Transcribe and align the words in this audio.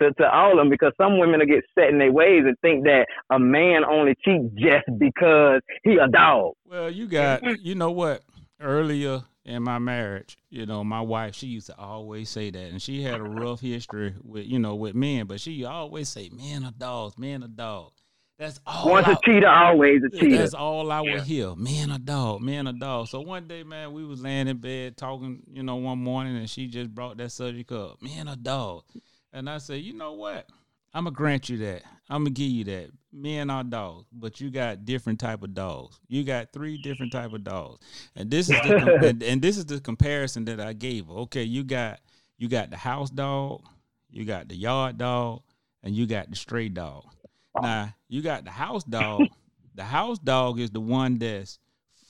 to, 0.00 0.12
to 0.14 0.30
all 0.30 0.52
of 0.52 0.58
them 0.58 0.70
because 0.70 0.92
some 0.96 1.18
women 1.18 1.40
will 1.40 1.46
get 1.46 1.64
set 1.74 1.88
in 1.88 1.98
their 1.98 2.12
ways 2.12 2.42
and 2.44 2.56
think 2.60 2.84
that 2.84 3.06
a 3.30 3.38
man 3.38 3.84
only 3.84 4.14
cheats 4.24 4.52
just 4.54 4.86
because 4.98 5.60
he 5.84 5.96
a 5.96 6.08
dog. 6.08 6.54
Well, 6.66 6.90
you 6.90 7.06
got, 7.06 7.60
you 7.60 7.74
know 7.74 7.90
what? 7.90 8.22
Earlier 8.60 9.22
in 9.44 9.62
my 9.62 9.78
marriage, 9.78 10.36
you 10.50 10.66
know, 10.66 10.84
my 10.84 11.00
wife, 11.00 11.34
she 11.34 11.46
used 11.46 11.66
to 11.68 11.78
always 11.78 12.28
say 12.28 12.50
that, 12.50 12.70
and 12.70 12.80
she 12.80 13.02
had 13.02 13.20
a 13.20 13.22
rough 13.22 13.60
history 13.60 14.14
with, 14.22 14.46
you 14.46 14.58
know, 14.58 14.74
with 14.74 14.94
men, 14.94 15.26
but 15.26 15.40
she 15.40 15.64
always 15.64 16.08
say, 16.08 16.28
"Men 16.30 16.64
are 16.64 16.72
dogs, 16.76 17.16
men 17.16 17.42
are 17.42 17.48
dogs." 17.48 18.02
That's 18.38 18.58
all. 18.66 18.90
Once 18.90 19.06
I, 19.06 19.12
a 19.12 19.16
cheater, 19.22 19.48
always 19.48 20.02
a 20.02 20.08
cheater. 20.16 20.38
That's 20.38 20.54
all 20.54 20.90
I 20.90 21.02
would 21.02 21.24
hear. 21.24 21.54
Man, 21.56 21.90
a 21.90 21.98
dog, 21.98 22.40
man, 22.40 22.66
a 22.66 22.72
dog. 22.72 23.08
So 23.08 23.20
one 23.20 23.46
day, 23.46 23.64
man, 23.64 23.92
we 23.92 24.02
was 24.04 24.22
laying 24.22 24.48
in 24.48 24.56
bed 24.56 24.96
talking, 24.96 25.42
you 25.52 25.62
know, 25.62 25.76
one 25.76 25.98
morning, 25.98 26.36
and 26.36 26.48
she 26.48 26.66
just 26.66 26.94
brought 26.94 27.18
that 27.18 27.32
subject 27.32 27.70
up. 27.70 28.00
Man, 28.00 28.28
a 28.28 28.36
dog. 28.36 28.84
And 29.32 29.48
I 29.48 29.58
say, 29.58 29.76
you 29.78 29.92
know 29.92 30.12
what? 30.12 30.48
I'm 30.92 31.04
gonna 31.04 31.14
grant 31.14 31.48
you 31.48 31.58
that. 31.58 31.82
I'm 32.08 32.24
gonna 32.24 32.30
give 32.30 32.50
you 32.50 32.64
that. 32.64 32.90
Men 33.12 33.48
are 33.48 33.62
dogs, 33.62 34.06
but 34.12 34.40
you 34.40 34.50
got 34.50 34.84
different 34.84 35.20
type 35.20 35.42
of 35.42 35.54
dogs. 35.54 36.00
You 36.08 36.24
got 36.24 36.52
three 36.52 36.78
different 36.78 37.12
type 37.12 37.32
of 37.32 37.44
dogs, 37.44 37.78
and 38.16 38.30
this 38.30 38.50
is 38.50 38.60
the 38.62 38.98
and, 39.08 39.22
and 39.22 39.42
this 39.42 39.56
is 39.56 39.66
the 39.66 39.80
comparison 39.80 40.44
that 40.46 40.60
I 40.60 40.72
gave. 40.72 41.08
Okay, 41.08 41.44
you 41.44 41.62
got 41.62 42.00
you 42.38 42.48
got 42.48 42.70
the 42.70 42.76
house 42.76 43.10
dog, 43.10 43.62
you 44.10 44.24
got 44.24 44.48
the 44.48 44.56
yard 44.56 44.98
dog, 44.98 45.42
and 45.84 45.94
you 45.94 46.06
got 46.06 46.28
the 46.28 46.36
stray 46.36 46.68
dog. 46.68 47.04
Now 47.60 47.94
you 48.08 48.22
got 48.22 48.44
the 48.44 48.50
house 48.50 48.82
dog. 48.82 49.22
the 49.74 49.84
house 49.84 50.18
dog 50.18 50.58
is 50.58 50.70
the 50.70 50.80
one 50.80 51.18
that's 51.18 51.60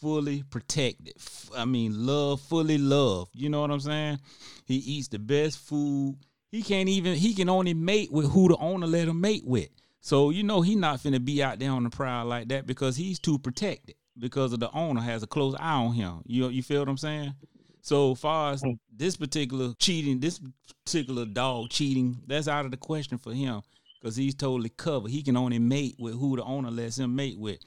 fully 0.00 0.42
protected. 0.50 1.14
I 1.54 1.66
mean, 1.66 2.06
love, 2.06 2.40
fully 2.40 2.78
loved. 2.78 3.30
You 3.34 3.50
know 3.50 3.60
what 3.60 3.70
I'm 3.70 3.80
saying? 3.80 4.20
He 4.64 4.76
eats 4.76 5.08
the 5.08 5.18
best 5.18 5.58
food. 5.58 6.16
He 6.50 6.62
can't 6.62 6.88
even. 6.88 7.16
He 7.16 7.34
can 7.34 7.48
only 7.48 7.74
mate 7.74 8.10
with 8.10 8.30
who 8.30 8.48
the 8.48 8.56
owner 8.56 8.86
let 8.86 9.08
him 9.08 9.20
mate 9.20 9.44
with. 9.44 9.68
So 10.00 10.30
you 10.30 10.42
know 10.42 10.62
he 10.62 10.74
not 10.74 11.00
finna 11.00 11.24
be 11.24 11.42
out 11.42 11.58
there 11.58 11.70
on 11.70 11.84
the 11.84 11.90
prowl 11.90 12.26
like 12.26 12.48
that 12.48 12.66
because 12.66 12.96
he's 12.96 13.18
too 13.18 13.38
protected 13.38 13.96
because 14.18 14.52
of 14.52 14.60
the 14.60 14.70
owner 14.72 15.00
has 15.00 15.22
a 15.22 15.26
close 15.26 15.54
eye 15.58 15.74
on 15.74 15.92
him. 15.92 16.22
You 16.26 16.48
you 16.48 16.62
feel 16.62 16.80
what 16.80 16.88
I'm 16.88 16.96
saying? 16.96 17.34
So 17.82 18.14
far 18.14 18.52
as 18.52 18.62
mm. 18.62 18.78
this 18.94 19.16
particular 19.16 19.72
cheating, 19.78 20.20
this 20.20 20.40
particular 20.84 21.24
dog 21.24 21.70
cheating, 21.70 22.18
that's 22.26 22.48
out 22.48 22.64
of 22.64 22.70
the 22.70 22.76
question 22.76 23.18
for 23.18 23.32
him 23.32 23.62
because 24.00 24.16
he's 24.16 24.34
totally 24.34 24.70
covered. 24.70 25.10
He 25.10 25.22
can 25.22 25.36
only 25.36 25.58
mate 25.58 25.96
with 25.98 26.14
who 26.14 26.36
the 26.36 26.44
owner 26.44 26.70
lets 26.70 26.98
him 26.98 27.14
mate 27.14 27.38
with. 27.38 27.58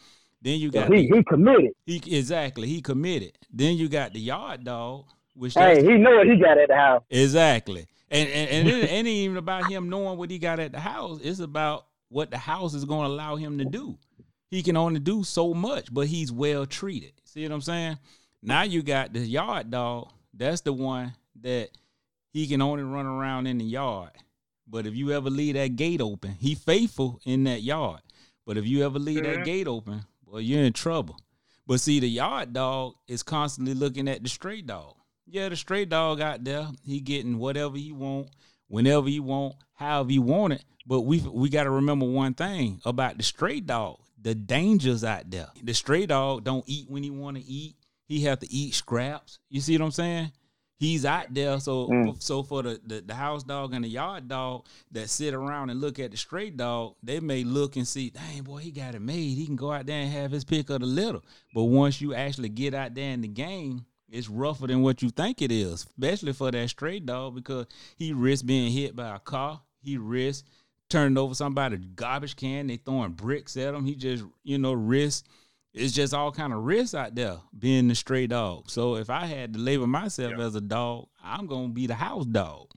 Then 0.42 0.60
you 0.60 0.72
got 0.72 0.94
he, 0.94 1.08
the, 1.08 1.18
he 1.18 1.24
committed. 1.24 1.72
he 1.86 2.18
exactly 2.18 2.68
he 2.68 2.82
committed. 2.82 3.38
Then 3.52 3.76
you 3.78 3.88
got 3.88 4.14
the 4.14 4.20
yard 4.20 4.66
dog, 4.66 5.06
which 5.36 5.54
Hey, 5.54 5.82
he 5.82 5.98
know 5.98 6.18
what 6.18 6.28
he 6.28 6.38
got 6.38 6.58
at 6.58 6.68
the 6.68 6.76
house. 6.76 7.04
exactly, 7.10 7.88
and 8.14 8.30
and, 8.30 8.50
and 8.50 8.70
it 8.70 8.90
ain't 8.92 9.08
even 9.08 9.38
about 9.38 9.66
him 9.66 9.90
knowing 9.90 10.18
what 10.18 10.32
he 10.32 10.40
got 10.40 10.60
at 10.60 10.72
the 10.72 10.80
house. 10.80 11.20
It's 11.22 11.40
about 11.40 11.88
what 12.10 12.32
the 12.32 12.38
house 12.38 12.74
is 12.74 12.86
going 12.86 13.08
to 13.08 13.14
allow 13.14 13.36
him 13.36 13.58
to 13.58 13.66
do. 13.66 13.98
He 14.50 14.62
can 14.62 14.78
only 14.78 15.00
do 15.00 15.24
so 15.24 15.54
much, 15.54 15.92
but 15.92 16.08
he's 16.08 16.32
well 16.32 16.66
treated. 16.66 17.14
See 17.26 17.44
what 17.44 17.52
I'm 17.52 17.62
saying? 17.62 17.98
Now 18.42 18.62
you 18.62 18.84
got 18.84 19.12
the 19.12 19.20
yard 19.20 19.72
dog. 19.72 20.10
That's 20.34 20.62
the 20.62 20.74
one 20.74 21.14
that 21.42 21.70
he 22.32 22.48
can 22.48 22.62
only 22.62 22.84
run 22.84 23.06
around 23.06 23.48
in 23.48 23.58
the 23.58 23.66
yard. 23.66 24.12
But 24.68 24.86
if 24.86 24.96
you 24.96 25.12
ever 25.12 25.30
leave 25.30 25.56
that 25.56 25.76
gate 25.76 26.02
open, 26.02 26.32
he 26.40 26.56
faithful 26.56 27.20
in 27.26 27.44
that 27.46 27.64
yard. 27.64 28.02
But 28.46 28.58
if 28.58 28.66
you 28.66 28.86
ever 28.86 29.00
leave 29.00 29.24
that 29.24 29.46
gate 29.46 29.68
open, 29.68 30.04
well, 30.26 30.42
you're 30.42 30.64
in 30.64 30.74
trouble. 30.74 31.18
But 31.66 31.80
see, 31.80 32.00
the 32.00 32.10
yard 32.10 32.54
dog 32.54 32.96
is 33.08 33.24
constantly 33.24 33.74
looking 33.74 34.08
at 34.08 34.22
the 34.22 34.30
stray 34.30 34.62
dog. 34.62 34.96
Yeah, 35.26 35.50
the 35.50 35.56
stray 35.56 35.86
dog 35.86 36.22
out 36.22 36.44
there, 36.44 36.68
he 36.86 37.00
getting 37.00 37.38
whatever 37.40 37.78
he 37.78 37.92
want, 37.92 38.28
whenever 38.68 39.08
he 39.08 39.20
want, 39.20 39.56
however 39.74 40.10
he 40.10 40.20
want 40.20 40.54
it. 40.54 40.64
But 40.86 41.02
we 41.02 41.20
we 41.22 41.50
got 41.50 41.64
to 41.64 41.70
remember 41.72 42.06
one 42.06 42.34
thing 42.34 42.82
about 42.86 43.18
the 43.18 43.24
stray 43.24 43.62
dog: 43.62 44.00
the 44.22 44.36
dangers 44.36 45.04
out 45.04 45.32
there. 45.32 45.48
The 45.64 45.74
stray 45.74 46.06
dog 46.06 46.44
don't 46.44 46.66
eat 46.68 46.90
when 46.90 47.04
he 47.04 47.10
want 47.10 47.38
to 47.38 47.44
eat. 47.44 47.76
He 48.06 48.24
have 48.24 48.40
to 48.40 48.52
eat 48.52 48.74
scraps. 48.76 49.40
You 49.50 49.62
see 49.62 49.78
what 49.78 49.86
I'm 49.86 49.92
saying? 49.92 50.32
He's 50.78 51.06
out 51.06 51.34
there, 51.34 51.58
so 51.62 51.88
Mm. 51.88 52.22
so 52.22 52.44
for 52.44 52.62
the, 52.62 52.82
the 52.86 53.00
the 53.00 53.14
house 53.16 53.44
dog 53.44 53.74
and 53.74 53.86
the 53.86 53.90
yard 53.90 54.28
dog 54.28 54.66
that 54.92 55.10
sit 55.10 55.34
around 55.34 55.70
and 55.70 55.80
look 55.80 55.98
at 56.00 56.12
the 56.12 56.18
stray 56.18 56.50
dog, 56.50 56.96
they 57.02 57.22
may 57.22 57.46
look 57.46 57.78
and 57.78 57.88
see, 57.88 58.10
dang 58.10 58.44
boy, 58.44 58.58
he 58.58 58.72
got 58.72 58.94
it 58.94 59.02
made. 59.02 59.38
He 59.38 59.46
can 59.46 59.56
go 59.56 59.72
out 59.72 59.86
there 59.86 60.02
and 60.02 60.12
have 60.12 60.32
his 60.32 60.44
pick 60.44 60.70
of 60.70 60.82
the 60.82 60.86
litter. 60.86 61.22
But 61.54 61.64
once 61.66 62.02
you 62.02 62.14
actually 62.14 62.50
get 62.50 62.74
out 62.74 62.94
there 62.94 63.12
in 63.14 63.22
the 63.22 63.30
game, 63.30 63.86
it's 64.14 64.30
rougher 64.30 64.68
than 64.68 64.84
what 64.84 65.02
you 65.02 65.10
think 65.10 65.42
it 65.42 65.52
is, 65.52 65.86
especially 65.86 66.34
for 66.34 66.52
that 66.52 66.70
stray 66.70 67.00
dog 67.00 67.36
because 67.36 67.66
he 67.98 68.14
risks 68.14 68.44
being 68.44 68.72
hit 68.72 68.96
by 68.96 69.16
a 69.16 69.20
car. 69.20 69.62
He 69.82 69.98
risks 69.98 70.48
turning 70.90 71.18
over 71.18 71.34
somebody's 71.34 71.80
garbage 71.96 72.36
can. 72.36 72.68
They 72.68 72.78
throwing 72.78 73.14
bricks 73.14 73.58
at 73.58 73.74
him. 73.74 73.86
He 73.86 73.96
just 73.96 74.24
you 74.44 74.60
know 74.60 74.74
risks. 74.74 75.28
It's 75.74 75.94
just 75.94 76.14
all 76.14 76.32
kind 76.32 76.54
of 76.54 76.64
risks 76.64 76.94
out 76.94 77.16
there 77.16 77.38
being 77.58 77.88
the 77.88 77.96
stray 77.96 78.28
dog. 78.28 78.70
So 78.70 78.98
if 78.98 79.10
I 79.10 79.26
had 79.26 79.54
to 79.54 79.60
label 79.60 79.88
myself 79.88 80.38
as 80.38 80.54
a 80.54 80.62
dog, 80.62 81.08
I'm 81.24 81.48
gonna 81.48 81.70
be 81.70 81.88
the 81.88 81.96
house 81.96 82.26
dog, 82.26 82.68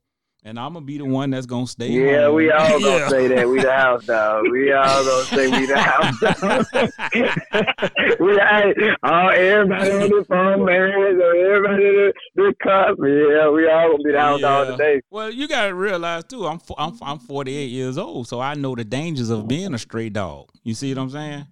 and 0.47 0.61
I'm 0.61 0.75
gonna 0.75 0.85
be 0.87 0.97
the 0.99 1.05
one 1.05 1.31
that's 1.31 1.45
gonna 1.45 1.67
stay. 1.67 1.89
Yeah, 1.91 2.27
home. 2.27 2.37
we 2.37 2.51
all 2.53 2.69
gonna 2.81 2.87
Yeah. 2.99 3.09
say 3.09 3.27
that. 3.29 3.49
We 3.49 3.61
the 3.61 3.73
house 3.73 4.07
dog. 4.07 4.45
We 4.51 4.73
all 4.73 5.05
gonna 5.05 5.25
say 5.25 5.49
we 5.49 5.67
the 5.67 5.77
house 5.79 6.21
dog. 6.21 6.67
we 8.21 8.37
hey, 8.37 8.75
oh, 9.03 9.29
everybody 9.29 9.91
on 9.91 10.09
the 10.09 10.25
phone, 10.29 10.65
man. 10.65 11.19
So 11.19 11.41
everybody 11.41 11.83
the, 11.83 12.13
the 12.37 12.55
cup. 12.63 12.97
Yeah, 13.01 13.51
we 13.51 13.69
all 13.69 13.91
gonna 13.91 14.03
be 14.05 14.13
the 14.13 14.21
house 14.21 14.41
dog 14.41 14.69
today. 14.79 15.03
Well, 15.11 15.31
you 15.33 15.49
gotta 15.49 15.75
realize 15.75 16.23
too. 16.25 16.47
I'm 16.47 16.61
I'm 16.79 16.97
I'm 17.03 17.19
48 17.19 17.67
years 17.67 17.99
old, 17.99 18.29
so 18.29 18.41
I 18.41 18.55
know 18.55 18.77
the 18.77 18.85
dangers 18.85 19.31
of 19.31 19.49
being 19.49 19.75
a 19.75 19.79
stray 19.79 20.11
dog. 20.11 20.49
You 20.63 20.75
see 20.75 20.95
what 20.95 21.03
I'm 21.03 21.11
saying? 21.11 21.47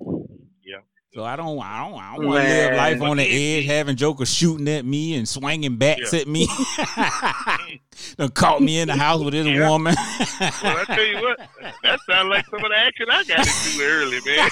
Yeah. 1.15 1.21
So 1.21 1.25
I 1.25 1.37
don't 1.37 1.59
I 1.61 1.85
don't 1.89 1.99
I 2.01 2.17
don't 2.17 2.27
want 2.27 2.43
to 2.45 2.49
live 2.49 2.77
life 2.77 3.03
on 3.03 3.17
the 3.19 3.25
edge, 3.59 3.67
having 3.67 3.95
jokers 3.97 4.33
shooting 4.33 4.69
at 4.69 4.85
me 4.85 5.15
and 5.17 5.29
swinging 5.29 5.77
bats 5.77 6.13
Yeah. 6.13 6.21
at 6.21 6.29
me. 6.29 6.47
Done 8.19 8.31
caught 8.31 8.61
me 8.61 8.81
in 8.81 8.89
the 8.89 8.97
house 8.97 9.23
with 9.23 9.33
this 9.33 9.47
Yeah. 9.47 9.69
woman. 9.69 9.95
Well, 10.41 10.77
I 10.77 10.85
tell 10.87 11.05
you 11.05 11.21
what, 11.21 11.39
that 11.83 12.01
sounds 12.09 12.29
like 12.29 12.45
some 12.47 12.65
of 12.65 12.71
the 12.71 12.77
action 12.77 13.07
I 13.11 13.23
got 13.25 13.45
to 13.45 13.77
do 13.77 13.83
early, 13.83 14.21
man. 14.27 14.51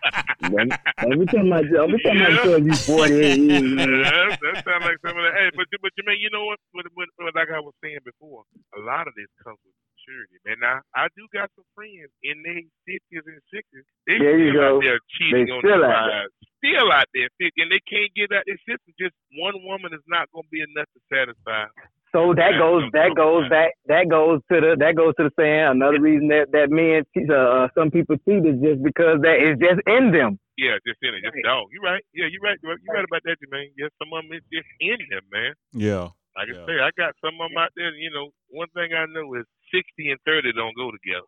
Let 0.42 1.18
me 1.18 1.26
tell 1.26 1.44
my 1.44 1.60
let 1.60 1.90
me 1.90 1.98
tell 2.02 2.14
my 2.14 2.36
son 2.44 2.64
you 2.66 2.74
48 2.74 3.38
years. 3.38 3.60
that, 3.76 4.38
that 4.40 4.64
sounds 4.64 4.84
like 4.84 4.98
some 5.06 5.16
of 5.16 5.22
the. 5.24 5.30
Hey, 5.36 5.50
but 5.56 5.66
but 5.82 5.92
you 5.96 6.04
mean 6.06 6.18
you 6.20 6.30
know 6.32 6.44
what? 6.46 6.58
What, 6.72 6.86
what? 6.94 7.08
what? 7.16 7.34
Like 7.34 7.48
I 7.54 7.60
was 7.60 7.74
saying 7.82 7.98
before, 8.04 8.42
a 8.76 8.80
lot 8.80 9.06
of 9.06 9.14
this 9.16 9.28
comes 9.44 9.58
with 9.64 9.74
maturity, 10.10 10.36
man. 10.44 10.58
Now 10.60 10.80
I 10.94 11.06
do 11.14 11.26
got 11.32 11.50
some 11.54 11.64
friends 11.74 12.10
in 12.22 12.42
their 12.42 12.62
fifties 12.86 13.24
and 13.26 13.40
sixties. 13.54 13.86
They 14.06 14.18
There 14.18 14.38
you 14.38 14.50
still 14.50 14.60
go. 14.60 14.76
out 14.76 14.82
there 14.82 14.98
cheating 15.18 15.46
They 15.46 15.52
on 15.54 15.60
still 15.62 15.80
their 15.80 15.92
out 15.94 16.10
wives. 16.10 16.34
Still 16.60 16.92
out 16.92 17.08
there, 17.14 17.28
and 17.40 17.70
they 17.72 17.80
can't 17.88 18.12
get 18.18 18.32
out 18.34 18.44
their 18.46 18.60
system. 18.68 18.92
Just 18.98 19.14
one 19.38 19.54
woman 19.64 19.94
is 19.94 20.04
not 20.10 20.28
going 20.34 20.44
to 20.44 20.52
be 20.52 20.60
enough 20.60 20.90
to 20.92 21.00
satisfy. 21.08 21.64
So 22.12 22.34
that 22.34 22.58
goes 22.58 22.82
that 22.92 23.14
goes 23.14 23.46
back 23.48 23.78
that 23.86 24.10
goes 24.10 24.42
to 24.50 24.58
the 24.58 24.74
that 24.82 24.98
goes 24.98 25.14
to 25.16 25.30
the 25.30 25.32
saying 25.38 25.78
another 25.78 26.02
reason 26.02 26.26
that 26.34 26.50
that 26.50 26.66
men 26.68 27.06
cheat, 27.14 27.30
uh, 27.30 27.70
some 27.78 27.88
people 27.94 28.18
cheat 28.26 28.42
is 28.42 28.58
just 28.58 28.82
because 28.82 29.22
that 29.22 29.38
is 29.38 29.54
just 29.62 29.78
in 29.86 30.10
them. 30.10 30.36
Yeah, 30.58 30.76
just 30.84 30.98
in 31.00 31.14
it, 31.14 31.22
just 31.22 31.38
dog. 31.46 31.70
You 31.72 31.80
right? 31.80 32.02
Yeah, 32.12 32.26
you 32.28 32.42
right. 32.42 32.58
You 32.60 32.74
right 32.92 33.06
about 33.06 33.22
that, 33.24 33.38
man. 33.48 33.70
Yes, 33.78 33.94
some 34.02 34.10
of 34.12 34.26
them 34.26 34.34
is 34.36 34.42
just 34.52 34.66
in 34.82 34.98
them, 35.08 35.24
man. 35.32 35.54
yeah. 35.72 36.10
Like 36.36 36.46
I 36.50 36.54
Yeah. 36.58 36.66
say, 36.66 36.76
I 36.82 36.90
got 36.98 37.14
some 37.22 37.38
of 37.40 37.48
them 37.50 37.58
out 37.58 37.70
there. 37.78 37.90
You 37.94 38.10
know, 38.10 38.30
one 38.50 38.68
thing 38.74 38.90
I 38.92 39.06
know 39.06 39.34
is 39.38 39.46
sixty 39.74 40.10
and 40.10 40.20
thirty 40.26 40.52
don't 40.52 40.76
go 40.76 40.90
together. 40.90 41.26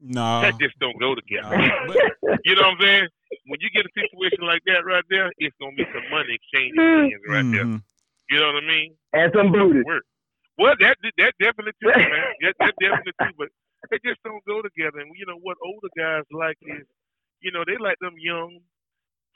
No. 0.00 0.42
that 0.42 0.58
just 0.60 0.78
don't 0.78 0.98
go 1.00 1.14
together. 1.14 1.56
no. 1.56 1.68
But, 2.22 2.40
You 2.44 2.54
know 2.54 2.62
what 2.68 2.76
I'm 2.76 2.80
saying? 2.80 3.08
When 3.46 3.58
you 3.60 3.70
get 3.70 3.86
a 3.86 3.92
situation 3.96 4.44
like 4.44 4.62
that 4.66 4.84
right 4.84 5.04
there, 5.08 5.32
it's 5.38 5.56
gonna 5.60 5.74
be 5.76 5.86
some 5.94 6.04
money 6.10 6.34
exchanging 6.36 6.76
hands 6.76 7.22
right 7.28 7.48
there. 7.52 7.64
mhm. 7.64 7.82
You 8.30 8.38
know 8.40 8.52
what 8.52 8.62
I 8.64 8.66
mean? 8.66 8.94
and 9.14 9.32
some 9.34 9.52
booty. 9.52 9.82
Work. 9.86 10.04
Well, 10.58 10.74
that 10.80 10.96
that 11.18 11.32
definitely 11.40 11.72
too, 11.82 11.88
man. 11.96 12.32
That, 12.42 12.54
that 12.60 12.74
definitely 12.80 13.12
too, 13.22 13.32
but 13.38 13.48
they 13.90 13.98
just 14.04 14.20
don't 14.24 14.44
go 14.44 14.62
together. 14.62 14.98
And 15.00 15.10
you 15.16 15.24
know 15.26 15.38
what 15.40 15.56
older 15.64 15.88
guys 15.96 16.24
like 16.32 16.56
is, 16.62 16.84
you 17.40 17.52
know, 17.52 17.62
they 17.66 17.76
like 17.78 17.98
them 18.00 18.14
young, 18.18 18.58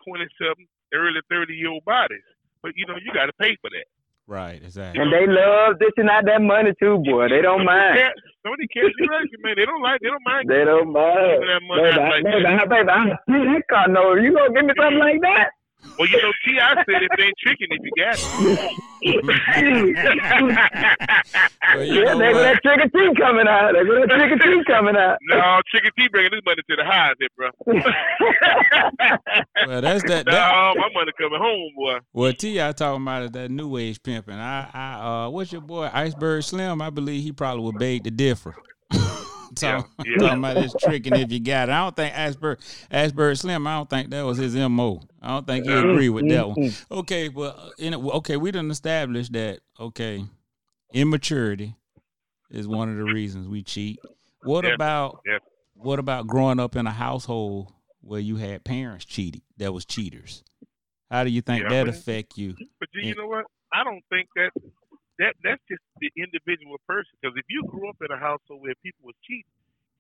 twenty-seven, 0.07 0.67
early 0.95 1.21
thirty-year-old 1.31 1.85
bodies. 1.85 2.25
But 2.63 2.73
you 2.77 2.85
know, 2.87 2.97
you 2.97 3.13
got 3.15 3.27
to 3.27 3.33
pay 3.41 3.57
for 3.61 3.71
that. 3.71 3.87
Right. 4.31 4.63
Exactly. 4.63 5.03
And 5.03 5.11
they 5.11 5.27
love 5.27 5.83
dishing 5.83 6.07
out 6.09 6.23
that 6.31 6.39
money 6.41 6.71
too, 6.79 7.03
boy. 7.03 7.27
They 7.29 7.43
don't 7.43 7.67
mind. 7.67 7.99
Cats, 7.99 8.15
some 8.47 8.55
of 8.55 8.59
these 8.63 8.71
cats, 8.71 8.95
you 8.95 9.11
right, 9.11 9.27
man. 9.43 9.55
They 9.59 9.67
don't 9.67 9.83
like. 9.83 9.99
They 9.99 10.07
don't 10.07 10.23
mind. 10.23 10.47
They 10.47 10.63
don't 10.63 10.93
mind. 10.95 11.43
that 11.51 11.63
money 11.67 11.83
Baby, 11.83 11.99
out 11.99 12.07
I, 12.07 12.11
like 12.15 12.23
baby, 12.23 12.43
that. 12.47 12.63
I, 12.63 12.65
baby, 12.71 12.91
I 12.95 13.03
see 13.27 13.43
that 13.51 13.63
car. 13.67 13.89
No, 13.91 14.15
you 14.15 14.31
gonna 14.31 14.55
give 14.55 14.65
me 14.71 14.75
something 14.79 15.03
like 15.03 15.19
that? 15.27 15.51
Well, 15.99 16.09
you 16.09 16.23
know, 16.23 16.33
T.I. 16.47 16.75
said 16.77 17.03
if 17.03 17.11
it 17.13 17.21
ain't 17.21 17.37
chicken, 17.39 17.67
if 17.71 17.81
you 17.85 17.93
got 17.97 18.19
it. 18.19 18.25
Well, 21.75 21.85
you 21.85 22.05
Yeah, 22.05 22.13
know 22.13 22.19
there 22.19 22.33
go 22.33 22.39
what? 22.39 22.43
that 22.43 22.63
trick 22.63 22.81
or 22.85 22.89
treat 22.89 23.17
coming 23.19 23.47
out. 23.49 23.73
There 23.73 23.85
go 23.85 24.01
that 24.01 24.09
trick 24.09 24.33
or 24.33 24.39
treat 24.39 24.67
coming 24.67 24.97
out. 24.97 25.19
no, 25.29 25.61
chicken 25.73 25.91
T 25.99 26.09
bringing 26.09 26.31
this 26.33 26.41
money 26.45 26.63
to 26.69 26.77
the 26.77 26.85
highs 26.85 27.15
here, 27.19 27.29
bro. 27.37 27.51
Well, 29.67 29.81
that's 29.83 30.03
that. 30.05 30.25
that 30.27 30.27
no, 30.27 30.75
my 30.81 30.89
money 30.95 31.13
coming 31.19 31.39
home, 31.39 31.73
boy. 31.77 31.99
Well, 32.13 32.33
T, 32.33 32.61
I 32.61 32.73
talking 32.73 33.03
about 33.03 33.23
is 33.25 33.31
that 33.33 33.51
new 33.51 33.77
age 33.77 34.03
pimping. 34.03 34.35
I, 34.37 34.69
I, 34.73 35.25
uh, 35.27 35.31
what's 35.31 35.53
your 35.53 35.61
boy 35.61 35.91
Iceberg 35.93 36.43
Slim? 36.45 36.81
I 36.81 36.89
believe 36.91 37.23
he 37.23 37.33
probably 37.33 37.65
would 37.65 37.79
beg 37.79 38.05
to 38.05 38.11
differ. 38.11 38.55
talking, 39.55 39.91
Yeah, 40.05 40.13
yeah. 40.13 40.19
talking 40.19 40.39
about 40.39 40.55
this 40.55 40.75
tricking 40.79 41.17
if 41.17 41.33
you 41.33 41.41
got 41.41 41.69
it. 41.69 41.73
I 41.73 41.81
don't 41.83 41.97
think 41.97 42.17
Iceberg, 42.17 42.61
Iceberg 42.91 43.37
Slim. 43.37 43.67
I 43.67 43.77
don't 43.77 43.91
think 43.91 44.11
that 44.11 44.23
was 44.23 44.39
his 44.39 44.55
mo. 44.55 45.03
I 45.21 45.29
don't 45.29 45.47
think 45.47 45.67
he 45.67 45.73
agree 45.73 46.09
with 46.09 46.29
that 46.29 46.49
one. 46.49 46.73
Okay, 46.91 47.29
well, 47.29 47.55
uh, 47.59 47.71
in 47.79 47.95
it, 47.95 47.99
okay, 47.99 48.37
we 48.37 48.51
done 48.51 48.71
established 48.71 49.33
that. 49.33 49.61
Okay, 49.79 50.25
immaturity 50.93 51.75
is 52.51 52.67
one 52.67 52.89
of 52.91 52.97
the 52.97 53.05
reasons 53.05 53.49
we 53.49 53.63
cheat. 53.63 54.01
What 54.43 54.65
Yeah, 54.65 54.75
about 54.75 55.21
yeah. 55.27 55.39
what 55.75 55.99
about 55.99 56.27
growing 56.27 56.59
up 56.61 56.77
in 56.77 56.87
a 56.87 56.91
household 56.93 57.73
where 58.01 58.21
you 58.21 58.37
had 58.37 58.65
parents 58.65 59.05
cheating 59.05 59.43
that 59.59 59.73
was 59.73 59.85
cheaters? 59.85 60.43
How 61.11 61.25
do 61.25 61.31
you 61.31 61.43
think 61.43 61.65
Yeah, 61.65 61.71
that 61.71 61.89
affect 61.89 62.39
you? 62.39 62.55
But 62.79 62.89
you, 62.95 63.09
you 63.09 63.15
know 63.17 63.27
what? 63.27 63.45
I 63.73 63.85
don't 63.85 64.03
think 64.11 64.29
that 64.37 64.51
that 65.21 65.37
that's 65.45 65.63
just 65.71 65.83
the 66.01 66.11
individual 66.17 66.77
person. 66.89 67.13
Because 67.21 67.37
if 67.37 67.45
you 67.49 67.63
grew 67.69 67.89
up 67.89 67.97
in 68.01 68.11
a 68.11 68.19
household 68.19 68.61
where 68.65 68.75
people 68.83 69.07
were 69.07 69.19
cheating, 69.27 69.45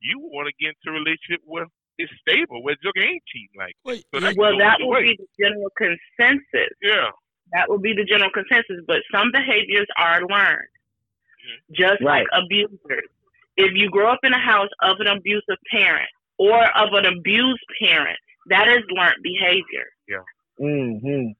you 0.00 0.18
want 0.32 0.48
to 0.48 0.54
get 0.58 0.74
into 0.74 0.96
a 0.96 0.98
relationship 1.00 1.40
where 1.44 1.66
it's 1.98 2.10
stable, 2.24 2.62
where 2.64 2.76
Joker 2.82 3.04
ain't 3.04 3.22
cheating. 3.28 3.52
Like, 3.56 3.76
Wait, 3.84 4.00
So 4.10 4.16
yeah, 4.16 4.20
that's- 4.32 4.36
Well, 4.40 4.56
that 4.58 4.78
Go 4.80 4.88
would 4.88 5.04
be 5.04 5.16
the 5.20 5.28
general 5.38 5.70
consensus. 5.76 6.72
yeah, 6.82 7.10
That 7.52 7.68
would 7.68 7.82
be 7.82 7.92
the 7.92 8.04
general 8.04 8.30
consensus. 8.30 8.80
But 8.86 9.02
some 9.12 9.30
behaviors 9.32 9.86
are 9.98 10.22
learned, 10.26 10.68
just 11.72 12.00
Right. 12.02 12.24
like 12.24 12.28
abusers. 12.32 13.10
If 13.56 13.72
you 13.74 13.90
grow 13.90 14.10
up 14.10 14.20
in 14.24 14.32
a 14.32 14.38
house 14.38 14.70
of 14.80 15.00
an 15.00 15.08
abusive 15.08 15.58
parent 15.70 16.08
or 16.38 16.64
of 16.78 16.94
an 16.94 17.04
abused 17.04 17.60
parent, 17.82 18.18
that 18.46 18.68
is 18.68 18.82
learned 18.90 19.22
behavior. 19.22 19.86
Yeah. 20.08 20.22
Mm-hmm. 20.58 21.32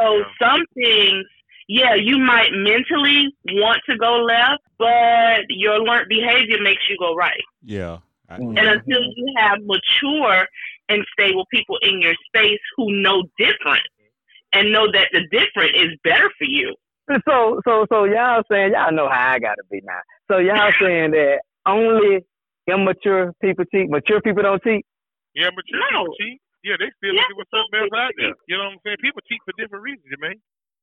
So 0.00 0.16
Yeah. 0.18 0.24
some 0.40 0.66
things, 0.74 1.26
yeah, 1.68 1.94
you 1.94 2.18
might 2.18 2.50
mentally 2.52 3.28
want 3.52 3.80
to 3.88 3.96
go 3.96 4.16
left, 4.16 4.62
but 4.78 5.42
your 5.48 5.78
learned 5.80 6.08
behavior 6.08 6.60
makes 6.62 6.82
you 6.88 6.96
go 6.98 7.14
right. 7.14 7.42
yeah. 7.62 7.98
I- 8.30 8.38
Mm. 8.38 8.58
And 8.58 8.68
until 8.68 9.00
you 9.16 9.34
have 9.38 9.58
mature 9.62 10.46
and 10.90 11.02
stable 11.18 11.46
people 11.50 11.78
in 11.80 12.02
your 12.02 12.14
space 12.26 12.60
who 12.76 12.92
know 13.02 13.22
different 13.38 13.80
and 14.52 14.70
know 14.70 14.86
that 14.92 15.08
the 15.12 15.22
different 15.30 15.74
is 15.76 15.96
better 16.04 16.28
for 16.38 16.44
you. 16.44 16.74
So, 17.26 17.58
so, 17.64 17.86
so 17.90 18.04
y'all 18.04 18.42
saying 18.52 18.72
y'all 18.72 18.92
know 18.92 19.08
how 19.08 19.30
I 19.32 19.38
gotta 19.38 19.62
be 19.70 19.80
now. 19.82 20.00
So 20.30 20.36
y'all 20.38 20.70
saying 20.80 21.12
that 21.12 21.40
only 21.64 22.20
immature 22.70 23.32
people 23.40 23.64
cheat, 23.72 23.88
mature 23.88 24.20
people 24.20 24.42
don't 24.42 24.62
cheat. 24.62 24.84
yeah, 25.34 25.48
but 25.56 25.64
you 25.68 25.78
No. 25.90 26.00
people 26.04 26.14
cheat. 26.20 26.38
Yeah, 26.64 26.76
they 26.78 26.90
still 26.98 27.14
Yeah, 27.14 27.22
looking 27.22 27.44
for 27.44 27.48
something 27.48 27.80
else 27.80 27.96
out 27.96 28.12
there. 28.18 28.34
You 28.46 28.58
know 28.58 28.64
what 28.64 28.72
I'm 28.72 28.78
saying? 28.84 28.96
People 29.00 29.22
cheat 29.26 29.40
for 29.46 29.54
different 29.56 29.84
reasons, 29.84 30.04
man. 30.20 30.34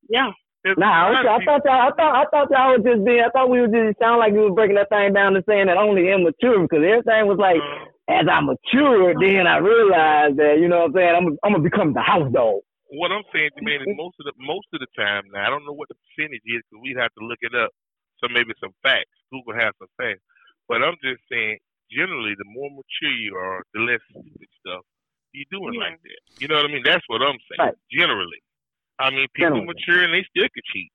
Yeah. 0.10 0.32
Nah, 0.78 1.14
okay, 1.14 1.30
I 1.30 1.46
thought 1.46 1.62
y'all, 1.66 1.82
I 1.86 1.92
thought, 1.94 2.14
I 2.16 2.26
thought 2.34 2.50
y'all 2.50 2.74
was 2.74 2.82
just 2.82 3.06
being, 3.06 3.22
I 3.22 3.30
thought 3.30 3.50
we 3.54 3.62
were 3.62 3.70
just 3.70 4.00
sound 4.02 4.18
like 4.18 4.34
we 4.34 4.42
was 4.42 4.58
breaking 4.58 4.76
that 4.82 4.90
thing 4.90 5.14
down 5.14 5.34
to 5.38 5.44
saying 5.48 5.68
that 5.70 5.78
only 5.78 6.10
immature 6.10 6.58
because 6.66 6.82
everything 6.82 7.30
was 7.30 7.38
like, 7.38 7.62
Uh, 7.62 7.86
as 8.10 8.26
I 8.30 8.42
matured, 8.42 9.18
then 9.22 9.46
I 9.46 9.58
realized 9.58 10.38
that, 10.38 10.58
you 10.62 10.68
know 10.70 10.86
what 10.86 10.94
I'm 10.94 10.98
saying, 10.98 11.14
I'm, 11.16 11.28
I'm 11.46 11.52
gonna 11.58 11.64
become 11.66 11.94
the 11.94 12.02
house 12.02 12.30
dog. 12.34 12.62
what 12.90 13.12
I'm 13.12 13.26
saying, 13.34 13.50
man, 13.62 13.82
is 13.82 13.94
most 13.98 14.18
of 14.22 14.26
the 14.30 14.34
most 14.42 14.70
of 14.74 14.80
the 14.82 14.90
time 14.98 15.26
now. 15.34 15.46
I 15.46 15.50
don't 15.50 15.66
know 15.66 15.74
what 15.74 15.90
the 15.90 15.98
percentage 16.02 16.46
is 16.46 16.62
because 16.66 16.82
we'd 16.82 16.98
have 16.98 17.14
to 17.18 17.26
look 17.26 17.42
it 17.42 17.54
up. 17.54 17.70
So 18.22 18.30
maybe 18.30 18.54
some 18.62 18.74
facts. 18.82 19.14
Google 19.34 19.58
has 19.58 19.74
some 19.82 19.90
facts. 19.98 20.22
But 20.70 20.82
I'm 20.86 20.96
just 21.02 21.22
saying, 21.30 21.58
generally, 21.92 22.34
the 22.38 22.46
more 22.46 22.70
mature 22.70 23.14
you 23.18 23.36
are, 23.38 23.62
the 23.74 23.82
less 23.82 24.02
stupid 24.10 24.50
stuff 24.62 24.82
you 25.34 25.46
doing 25.52 25.74
Yeah. 25.74 25.90
like 25.90 26.00
that. 26.02 26.22
You 26.40 26.48
know 26.48 26.56
what 26.62 26.70
I 26.70 26.74
mean? 26.74 26.86
That's 26.86 27.04
what 27.08 27.22
I'm 27.22 27.38
saying. 27.50 27.60
Right. 27.60 27.76
Generally, 27.92 28.40
I 29.00 29.10
mean, 29.10 29.28
people 29.34 29.50
Generally. 29.60 29.66
mature 29.68 30.04
and 30.04 30.14
they 30.14 30.26
still 30.30 30.48
could 30.54 30.64
cheat. 30.74 30.92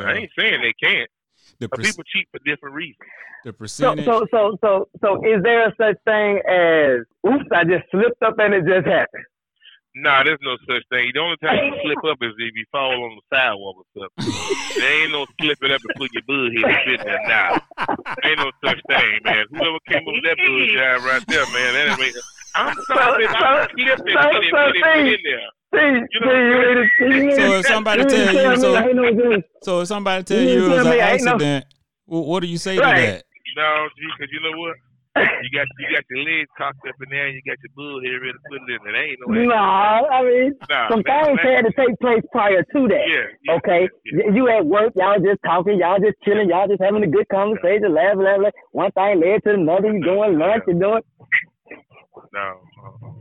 I 0.00 0.14
ain't 0.14 0.30
saying 0.38 0.60
they 0.62 0.72
can't, 0.82 1.10
The, 1.58 1.68
but 1.68 1.78
per- 1.78 1.84
people 1.84 2.04
cheat 2.04 2.28
for 2.30 2.38
different 2.46 2.74
reasons. 2.76 2.98
the 3.44 3.50
So, 3.50 3.52
percentage. 3.52 4.04
so, 4.04 4.26
so, 4.30 4.56
so, 4.62 4.88
so, 5.02 5.16
is 5.26 5.42
there 5.42 5.66
a 5.68 5.72
such 5.76 5.98
thing 6.06 6.38
as, 6.48 7.02
oops, 7.26 7.48
I 7.52 7.64
just 7.64 7.84
slipped 7.90 8.22
up 8.22 8.38
and 8.38 8.54
it 8.54 8.64
just 8.64 8.86
happened? 8.86 9.24
Nah, 9.94 10.22
there's 10.24 10.38
no 10.40 10.56
such 10.64 10.80
thing. 10.88 11.10
The 11.12 11.20
only 11.20 11.36
time 11.44 11.58
you 11.68 11.74
slip 11.84 12.00
up 12.08 12.16
is 12.22 12.32
if 12.38 12.54
you 12.56 12.64
fall 12.72 12.94
on 13.04 13.12
the 13.18 13.36
sidewalk 13.36 13.76
or 13.76 13.84
something. 13.92 14.32
there 14.78 15.02
ain't 15.02 15.12
no 15.12 15.26
slipping 15.38 15.70
up 15.72 15.82
and 15.84 15.94
put 16.00 16.08
your 16.14 16.22
bud 16.24 16.48
here 16.56 16.64
and 16.64 16.78
sitting 16.86 17.04
there 17.04 17.28
now. 17.28 17.60
Ain't 18.24 18.38
no 18.38 18.48
such 18.64 18.80
thing, 18.88 19.20
man. 19.24 19.44
Whoever 19.52 19.76
came 19.92 20.00
up 20.08 20.14
with 20.16 20.24
that 20.24 20.38
bud 20.40 20.68
job 20.72 21.04
right 21.04 21.24
there, 21.28 21.44
man, 21.52 21.70
that 21.76 22.00
ain't 22.00 22.16
I'm 22.54 22.72
sorry, 22.88 23.26
So- 23.26 23.34
I 23.36 23.66
so- 23.66 23.74
slipped 23.76 24.08
and 24.08 24.16
so- 24.16 24.30
put 24.32 24.44
it, 24.44 24.48
so 24.48 24.56
put 24.64 24.76
it, 24.76 24.82
put 24.82 24.96
in 25.12 25.20
there. 25.28 25.48
See, 25.74 25.80
You 25.80 26.20
know- 26.20 26.84
see, 26.98 27.04
you 27.04 27.08
need 27.14 27.16
to, 27.16 27.16
you 27.16 27.26
need 27.26 27.34
So 27.36 27.58
if 27.58 27.66
somebody 27.66 28.02
you 28.02 28.08
need 28.08 28.12
to 28.12 28.32
tell 28.32 28.50
you, 28.52 28.56
so- 28.60 28.76
ain't 28.76 28.94
no 28.94 29.14
good. 29.14 29.44
so 29.62 29.80
if 29.80 29.88
somebody 29.88 30.22
tell 30.24 30.40
You 30.40 30.48
you 30.50 30.66
it 30.66 30.68
was 30.68 30.86
an 30.86 30.90
me 30.92 31.00
I 31.00 31.12
ain't 31.12 31.24
no- 31.24 31.32
accident, 31.32 31.64
what 32.06 32.40
do 32.40 32.46
you 32.48 32.58
say 32.58 32.78
Right. 32.78 32.94
to 32.94 33.00
that? 33.12 33.24
No, 33.56 33.88
G, 33.96 34.02
because 34.18 34.32
you 34.32 34.40
know 34.40 34.58
what? 34.58 34.76
You 35.14 35.50
got 35.52 35.66
you 35.78 35.92
got 35.94 36.04
your 36.08 36.24
legs 36.24 36.48
cocked 36.56 36.88
up 36.88 36.94
in 37.04 37.08
there 37.10 37.26
and 37.26 37.34
you 37.36 37.42
got 37.44 37.58
your 37.60 37.72
bud 37.76 38.00
here 38.02 38.16
ready 38.20 38.32
to 38.32 38.38
put 38.48 38.56
it 38.56 38.64
in 38.64 38.80
there. 38.84 38.92
There 38.92 39.04
ain't 39.12 39.18
no 39.20 39.26
way. 39.32 39.44
Nah, 39.44 40.08
I 40.08 40.22
mean, 40.24 40.52
Nah, 40.70 40.88
some 40.88 41.02
that- 41.04 41.24
things 41.26 41.36
that- 41.44 41.52
had 41.56 41.64
to 41.66 41.72
take 41.72 42.00
place 42.00 42.22
prior 42.32 42.62
to 42.62 42.88
that. 42.88 43.04
Yeah. 43.08 43.26
yeah, 43.44 43.54
Okay, 43.56 43.88
yeah. 44.06 44.24
Y- 44.28 44.34
you 44.36 44.48
at 44.48 44.64
work, 44.64 44.92
y'all 44.96 45.20
just 45.20 45.40
talking, 45.44 45.76
y'all 45.78 45.98
just 46.00 46.16
chilling, 46.24 46.48
y'all 46.48 46.66
just 46.66 46.80
having 46.82 47.02
a 47.04 47.06
good 47.06 47.28
conversation, 47.28 47.92
laugh, 47.92 48.16
laugh, 48.16 48.40
laugh. 48.40 48.54
One 48.72 48.90
thing 48.92 49.20
led 49.20 49.44
to 49.44 49.52
another. 49.52 49.92
You 49.92 50.02
doing 50.02 50.38
lunch, 50.38 50.64
you 50.66 50.74
doing. 50.80 51.02
No. 52.32 52.60
Uh-uh. 52.84 53.12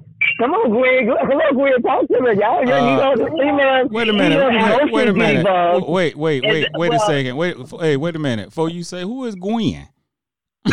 Come 0.42 0.54
on, 0.56 0.70
Gwen, 0.72 1.06
come 1.06 1.38
on, 1.38 1.54
Gwen, 1.54 1.82
talk 1.84 2.08
to 2.08 2.20
me, 2.20 2.30
y'all. 2.42 2.62
You, 2.64 2.70
you 2.70 2.74
Uh, 2.74 2.96
know, 2.98 3.16
the 3.16 3.30
females. 3.40 3.90
Wait 3.92 4.10
a 4.10 4.14
minute. 4.14 4.40
females 4.40 4.80
Wait, 4.82 4.92
wait 4.92 5.08
a 5.08 5.12
emotions 5.12 5.16
get 5.16 5.16
minute. 5.16 5.40
involved. 5.42 5.88
Wait, 5.90 6.16
wait, 6.18 6.44
wait, 6.44 6.64
Is- 6.64 6.70
wait 6.74 6.88
a 6.88 6.90
well- 6.98 7.00
second. 7.08 7.38
Wait, 7.38 7.56
f- 7.60 7.80
hey, 7.80 7.96
wait 7.98 8.16
a 8.16 8.20
minute. 8.20 8.46
Before 8.48 8.68
you 8.70 8.82
say 8.84 9.02
who 9.04 9.26
is 9.26 9.36
Gwen? 9.36 9.88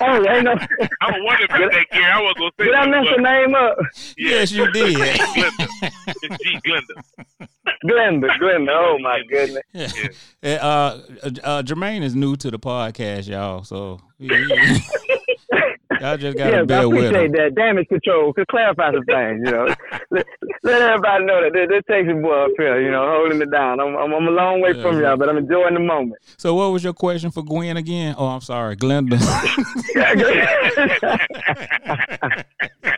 Oh, 0.00 0.28
ain't 0.28 0.44
no. 0.44 0.52
I 1.00 1.10
was 1.10 1.20
wondering 1.24 1.50
about 1.50 1.72
that, 1.72 1.86
Gary. 1.90 2.04
I 2.04 2.20
was 2.20 2.34
gonna 2.36 2.50
say 2.58 2.64
Did 2.66 2.74
I 2.74 2.82
something, 2.82 3.00
mess 3.00 3.08
but- 3.10 3.16
the 3.16 3.22
name 3.22 3.54
up? 3.54 3.76
Yeah. 4.18 4.30
Yes, 4.30 4.52
you 4.52 4.70
did. 4.72 4.96
Glenda. 4.96 5.68
It's 6.22 6.44
G 6.44 6.58
Glenda. 6.66 7.48
Glenda, 7.84 8.38
Glenda. 8.38 8.70
Oh 8.72 8.98
my 9.00 9.20
goodness. 9.30 9.62
Yeah. 9.72 9.88
Eh, 10.42 10.56
Uh, 10.56 11.00
uh, 11.42 11.62
Jermaine 11.62 12.02
is 12.02 12.14
new 12.14 12.36
to 12.36 12.50
the 12.50 12.58
podcast, 12.58 13.28
y'all. 13.28 13.62
So 13.64 14.00
he- 14.18 14.28
y'all 16.00 16.16
just 16.16 16.36
gotta 16.36 16.50
Yes, 16.50 16.60
I 16.60 16.64
bear 16.64 16.88
with 16.88 17.06
appreciate 17.06 17.32
that. 17.32 17.54
Damage 17.54 17.88
control 17.88 18.32
could 18.32 18.46
clarify 18.48 18.92
some 18.92 19.04
things, 19.04 19.42
you 19.44 19.52
know. 19.52 19.66
let, 20.10 20.26
let 20.62 20.82
everybody 20.82 21.24
know 21.24 21.40
that 21.42 21.52
this, 21.52 21.68
this 21.68 21.82
takes 21.88 22.08
a 22.10 22.14
boy 22.14 22.44
up 22.44 22.50
here, 22.58 22.80
you 22.80 22.90
know, 22.90 23.06
holding 23.06 23.40
it 23.40 23.50
down. 23.50 23.80
I'm, 23.80 23.96
I'm, 23.96 24.12
I'm 24.12 24.26
a 24.26 24.30
long 24.30 24.60
way 24.60 24.72
Yeah, 24.74 24.82
from 24.82 25.00
y'all, 25.00 25.16
but 25.16 25.28
I'm 25.28 25.38
enjoying 25.38 25.74
the 25.74 25.80
moment. 25.80 26.20
So, 26.38 26.54
what 26.54 26.72
was 26.72 26.84
your 26.84 26.94
question 26.94 27.30
for 27.30 27.42
Gwen 27.42 27.76
again? 27.76 28.14
Oh, 28.18 28.26
I'm 28.26 28.40
sorry, 28.40 28.76
Glenda. 28.76 29.18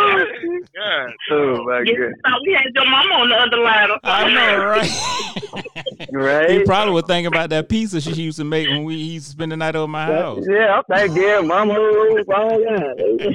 Yeah. 0.74 1.06
oh 1.32 1.64
my 1.64 1.78
You 1.80 1.96
goodness. 1.96 2.20
thought 2.24 2.40
we 2.46 2.52
had 2.52 2.64
your 2.74 2.88
mama 2.88 3.14
on 3.14 3.28
the 3.28 3.34
other 3.36 3.56
line. 3.58 3.90
I 4.04 4.32
know, 4.32 4.64
right? 4.66 6.08
He 6.10 6.16
Right? 6.16 6.64
probably 6.66 6.94
was 6.94 7.04
thinking 7.06 7.26
about 7.26 7.50
that 7.50 7.68
pizza 7.68 8.00
she 8.00 8.12
used 8.12 8.38
to 8.38 8.44
make 8.44 8.68
when 8.68 8.84
we 8.84 8.94
he 8.96 9.04
used 9.14 9.26
to 9.26 9.32
spend 9.32 9.52
the 9.52 9.56
night 9.56 9.74
over 9.76 9.88
my 9.88 10.06
house. 10.06 10.44
Yeah, 10.48 10.76
I'm 10.78 10.84
thank 10.88 11.16
you, 11.16 11.42
mama. 11.42 11.74
Oh, 11.76 12.58
yeah. 12.58 13.30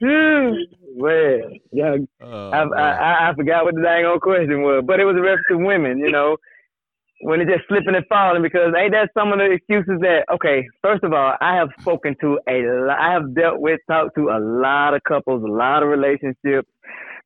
well, 0.96 1.40
yeah, 1.72 1.96
Oh, 2.22 2.50
I. 2.50 2.62
I, 2.62 2.90
I, 2.90 3.30
I 3.30 3.34
forgot 3.34 3.64
what 3.64 3.74
the 3.74 3.82
dang 3.82 4.04
old 4.06 4.20
question 4.22 4.62
was, 4.62 4.82
but 4.86 5.00
it 5.00 5.04
was 5.04 5.16
a 5.16 5.20
reference 5.20 5.46
to 5.50 5.56
women, 5.58 5.98
you 5.98 6.10
know, 6.10 6.36
when 7.22 7.40
it's 7.40 7.50
just 7.50 7.68
slipping 7.68 7.94
and 7.94 8.06
falling 8.08 8.42
because 8.42 8.74
ain't 8.76 8.92
that 8.92 9.10
some 9.14 9.32
of 9.32 9.38
the 9.38 9.50
excuses 9.50 10.00
that, 10.00 10.24
okay, 10.32 10.66
first 10.82 11.04
of 11.04 11.12
all, 11.12 11.34
I 11.40 11.54
have 11.56 11.68
spoken 11.80 12.16
to 12.20 12.38
a 12.48 12.58
lot, 12.86 12.98
I 12.98 13.12
have 13.12 13.34
dealt 13.34 13.60
with, 13.60 13.80
talked 13.88 14.16
to 14.16 14.28
a 14.30 14.40
lot 14.40 14.94
of 14.94 15.02
couples, 15.04 15.42
a 15.42 15.50
lot 15.52 15.82
of 15.82 15.88
relationships, 15.88 16.68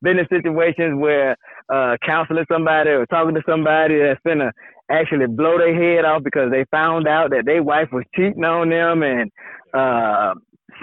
been 0.01 0.19
in 0.19 0.27
situations 0.29 0.99
where 1.01 1.35
uh, 1.73 1.97
counseling 2.05 2.45
somebody 2.51 2.91
or 2.91 3.05
talking 3.07 3.35
to 3.35 3.41
somebody 3.47 3.99
that's 3.99 4.21
gonna 4.25 4.51
actually 4.89 5.27
blow 5.27 5.57
their 5.57 5.73
head 5.73 6.05
off 6.05 6.23
because 6.23 6.51
they 6.51 6.65
found 6.71 7.07
out 7.07 7.31
that 7.31 7.45
their 7.45 7.63
wife 7.63 7.89
was 7.91 8.05
cheating 8.15 8.45
on 8.45 8.69
them 8.69 9.03
and 9.03 9.31
uh, 9.73 10.33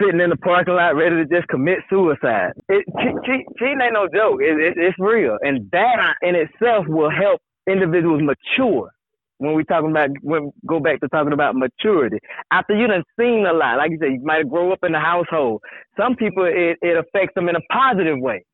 sitting 0.00 0.20
in 0.20 0.30
the 0.30 0.36
parking 0.36 0.74
lot 0.74 0.96
ready 0.96 1.16
to 1.16 1.26
just 1.26 1.48
commit 1.48 1.78
suicide. 1.88 2.52
It, 2.68 2.84
che- 2.98 3.20
che- 3.24 3.46
cheating 3.58 3.80
ain't 3.82 3.94
no 3.94 4.08
joke. 4.12 4.40
It, 4.42 4.58
it, 4.58 4.74
it's 4.76 4.98
real, 4.98 5.38
and 5.42 5.70
that 5.70 6.14
in 6.22 6.34
itself 6.34 6.86
will 6.88 7.10
help 7.10 7.40
individuals 7.68 8.22
mature. 8.22 8.90
When 9.38 9.54
we 9.54 9.64
talking 9.64 9.90
about 9.90 10.10
when 10.22 10.52
go 10.66 10.80
back 10.80 11.00
to 11.00 11.08
talking 11.08 11.32
about 11.32 11.56
maturity. 11.56 12.18
After 12.52 12.74
you 12.74 12.86
done 12.86 13.04
seen 13.18 13.46
a 13.46 13.52
lot, 13.52 13.78
like 13.78 13.90
you 13.90 13.98
said, 14.00 14.12
you 14.12 14.22
might 14.24 14.48
grow 14.48 14.72
up 14.72 14.80
in 14.84 14.92
the 14.92 15.00
household. 15.00 15.62
Some 15.98 16.16
people 16.16 16.44
it, 16.44 16.78
it 16.82 16.96
affects 16.96 17.34
them 17.34 17.48
in 17.48 17.56
a 17.56 17.60
positive 17.72 18.18
way. 18.20 18.44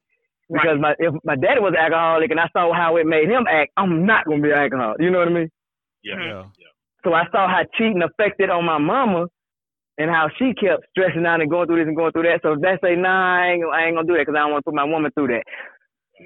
Because 0.52 0.78
Right. 0.80 0.80
my 0.80 0.94
if 0.98 1.14
my 1.24 1.36
daddy 1.36 1.60
was 1.60 1.74
alcoholic 1.78 2.30
and 2.30 2.40
I 2.40 2.48
saw 2.52 2.72
how 2.74 2.96
it 2.96 3.06
made 3.06 3.28
him 3.28 3.46
act, 3.48 3.72
I'm 3.76 4.06
not 4.06 4.26
gonna 4.26 4.42
be 4.42 4.50
an 4.50 4.58
alcoholic. 4.58 5.00
You 5.00 5.10
know 5.10 5.18
what 5.20 5.28
I 5.28 5.32
mean? 5.32 5.50
Yeah. 6.02 6.20
Yeah. 6.20 6.44
So 7.04 7.14
I 7.14 7.24
saw 7.32 7.48
how 7.48 7.62
cheating 7.78 8.02
affected 8.02 8.50
on 8.50 8.64
my 8.64 8.78
mama 8.78 9.26
and 9.98 10.10
how 10.10 10.28
she 10.38 10.54
kept 10.54 10.84
stressing 10.90 11.26
out 11.26 11.40
and 11.40 11.50
going 11.50 11.66
through 11.66 11.78
this 11.78 11.88
and 11.88 11.96
going 11.96 12.12
through 12.12 12.24
that. 12.24 12.40
So 12.42 12.52
if 12.54 12.60
they 12.60 12.76
say, 12.82 12.96
nah, 12.96 13.38
I 13.42 13.52
ain't, 13.52 13.64
I 13.72 13.84
ain't 13.86 13.96
gonna 13.96 14.06
do 14.08 14.14
that 14.14 14.26
because 14.26 14.34
I 14.36 14.40
don't 14.42 14.52
want 14.52 14.64
to 14.64 14.70
put 14.70 14.74
my 14.74 14.84
woman 14.84 15.10
through 15.14 15.28
that. 15.28 15.44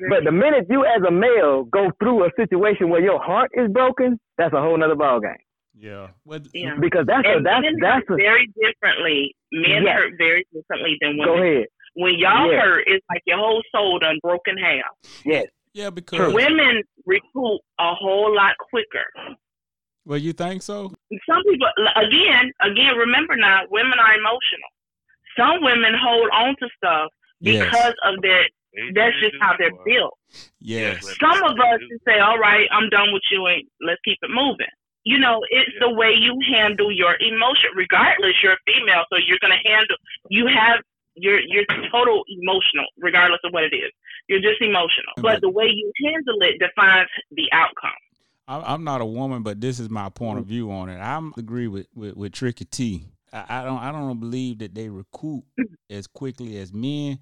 But 0.09 0.25
the 0.25 0.33
minute 0.33 0.67
you 0.69 0.85
as 0.85 1.03
a 1.07 1.11
male 1.11 1.65
go 1.65 1.91
through 2.01 2.25
a 2.25 2.31
situation 2.37 2.89
where 2.91 3.01
your 3.03 3.23
heart 3.23 3.51
is 3.55 3.71
broken, 3.71 4.19
that's 4.39 4.53
a 4.55 4.61
whole 4.61 4.77
nother 4.77 4.97
ballgame. 4.97 5.37
Yeah. 5.77 6.09
Well, 6.25 6.41
Yeah. 6.53 6.77
Because 6.81 7.05
that's 7.07 7.27
a, 7.27 7.41
that's 7.43 7.63
men 7.63 7.75
that's 7.81 8.05
hurt 8.09 8.15
a, 8.15 8.23
very 8.23 8.49
differently. 8.61 9.35
Men 9.53 9.83
Yes. 9.85 9.97
hurt 9.97 10.13
very 10.19 10.47
differently 10.53 10.97
than 11.01 11.19
women. 11.19 11.35
go 11.37 11.43
ahead. 11.43 11.67
When 11.95 12.15
y'all 12.19 12.51
Yeah. 12.51 12.61
hurt, 12.61 12.85
it's 12.87 13.05
like 13.11 13.23
your 13.27 13.39
whole 13.39 13.63
soul 13.75 13.99
done 13.99 14.19
broken 14.23 14.57
half. 14.57 14.85
Yes. 15.25 15.47
yeah, 15.75 15.91
because 15.91 16.33
Women 16.35 16.83
recoup 17.07 17.61
a 17.79 17.95
whole 17.95 18.35
lot 18.35 18.57
quicker. 18.59 19.05
well, 20.05 20.19
you 20.19 20.33
think 20.33 20.63
so? 20.63 20.93
Some 21.29 21.43
people, 21.45 21.69
again, 21.97 22.53
again, 22.61 22.97
remember 22.97 23.37
now, 23.37 23.63
women 23.71 23.99
are 23.99 24.15
emotional. 24.15 24.71
Some 25.37 25.63
women 25.63 25.95
hold 26.01 26.29
on 26.33 26.55
to 26.61 26.69
stuff 26.77 27.11
Yes. 27.41 27.65
because 27.65 27.95
of 28.05 28.23
their. 28.23 28.47
They- 28.75 28.93
That's 28.95 29.17
just 29.21 29.37
how 29.41 29.55
they're 29.59 29.71
built. 29.85 30.19
Yes. 30.61 31.03
Yes. 31.03 31.17
Some 31.21 31.43
of 31.45 31.59
us 31.59 31.79
can 31.79 31.99
say, 32.07 32.19
"All 32.19 32.39
right, 32.39 32.67
I'm 32.73 32.89
done 32.91 33.13
with 33.13 33.23
you, 33.31 33.47
and 33.47 33.63
let's 33.81 34.01
keep 34.05 34.19
it 34.23 34.31
moving." 34.31 34.73
You 35.05 35.19
know, 35.19 35.45
it's 35.51 35.71
the 35.81 35.91
way 35.91 36.13
you 36.13 36.39
handle 36.53 36.91
your 36.91 37.17
emotion. 37.21 37.71
Regardless, 37.77 38.35
you're 38.43 38.55
a 38.55 38.65
female, 38.67 39.05
so 39.11 39.19
you're 39.19 39.39
gonna 39.41 39.61
handle. 39.65 39.97
You 40.29 40.47
have 40.47 40.81
you're 41.15 41.41
you're 41.41 41.65
total 41.93 42.25
emotional, 42.29 42.87
regardless 42.99 43.41
of 43.45 43.53
what 43.53 43.65
it 43.65 43.75
is. 43.75 43.93
You're 44.29 44.41
just 44.41 44.61
emotional, 44.61 45.13
but 45.19 45.41
the 45.41 45.51
way 45.51 45.67
you 45.67 45.93
handle 46.05 46.39
it 46.41 46.59
defines 46.59 47.09
the 47.31 47.49
outcome. 47.53 47.93
I'm 48.49 48.63
I'm 48.65 48.85
not 48.85 49.01
a 49.01 49.07
woman, 49.07 49.43
but 49.43 49.61
this 49.61 49.79
is 49.79 49.89
my 49.91 50.09
point 50.09 50.39
of 50.39 50.47
view 50.47 50.71
on 50.71 50.89
it. 50.89 50.99
I'm 50.99 51.33
agree 51.37 51.69
with 51.69 51.87
with, 51.95 52.17
with 52.17 52.33
Tricky 52.33 52.65
T. 52.65 53.05
I, 53.33 53.61
I 53.61 53.65
don't 53.65 53.79
I 53.79 53.93
don't 53.93 54.21
believe 54.21 54.59
that 54.59 54.75
they 54.75 54.89
recoup 54.89 55.45
mm. 55.59 55.65
as 55.91 56.07
quickly 56.07 56.59
as 56.59 56.73
men, 56.73 57.19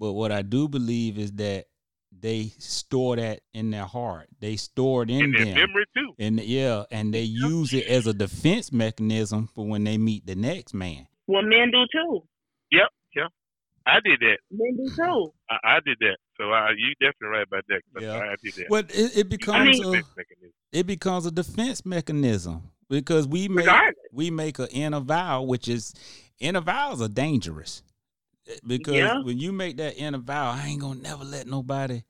but 0.00 0.14
what 0.14 0.32
I 0.32 0.42
do 0.42 0.66
believe 0.68 1.16
is 1.18 1.30
that 1.34 1.66
they 2.10 2.52
store 2.58 3.14
that 3.16 3.40
in 3.54 3.70
their 3.70 3.84
heart. 3.86 4.26
They 4.40 4.56
store 4.56 5.04
it 5.04 5.10
in, 5.10 5.26
In 5.26 5.30
their 5.32 5.44
them. 5.44 5.54
memory 5.54 5.84
too. 5.96 6.12
And 6.18 6.40
yeah, 6.40 6.82
and 6.90 7.14
they 7.14 7.22
use 7.22 7.72
it 7.72 7.86
as 7.86 8.08
a 8.08 8.12
defense 8.12 8.72
mechanism 8.72 9.48
for 9.54 9.64
when 9.66 9.84
they 9.84 9.96
meet 9.96 10.26
the 10.26 10.34
next 10.34 10.74
man. 10.74 11.06
Well, 11.28 11.42
men 11.42 11.70
do 11.70 11.84
too. 11.92 12.24
Yep, 12.72 12.88
yep. 13.14 13.28
I 13.86 14.00
did 14.04 14.18
that. 14.20 14.38
Men 14.50 14.76
do 14.76 14.90
too. 14.96 15.32
I, 15.48 15.56
I 15.76 15.80
did 15.86 15.98
that. 16.00 16.16
So 16.36 16.50
I, 16.50 16.70
you 16.76 16.92
definitely 17.00 17.28
right 17.38 17.46
about 17.46 17.64
that. 17.68 17.82
'cause 17.94 18.02
Yeah. 18.02 18.14
I, 18.14 18.32
I 18.32 18.34
did 18.42 18.54
that. 18.54 18.66
Well, 18.70 18.82
it, 18.88 19.16
it 19.18 19.28
becomes 19.28 19.78
mean- 19.78 19.84
a 19.84 19.90
Defense 19.92 20.06
mechanism. 20.16 20.52
it 20.72 20.86
becomes 20.86 21.26
a 21.26 21.30
defense 21.30 21.86
mechanism 21.86 22.70
because 22.88 23.28
we 23.28 23.46
make 23.48 23.66
Regardless. 23.66 23.94
we 24.12 24.30
make 24.30 24.58
an 24.58 24.66
inner 24.72 25.00
vow, 25.00 25.42
which 25.42 25.68
is 25.68 25.94
inner 26.40 26.60
vows 26.60 27.00
are 27.00 27.08
dangerous 27.08 27.82
because 28.66 28.94
Yeah. 28.94 29.22
when 29.22 29.38
you 29.38 29.52
make 29.52 29.76
that 29.78 29.96
inner 29.96 30.18
vow, 30.18 30.50
I 30.50 30.66
ain't 30.66 30.80
gonna 30.80 31.00
never 31.00 31.24
let 31.24 31.46
nobody 31.46 32.02